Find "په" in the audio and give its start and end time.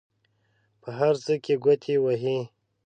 0.81-0.89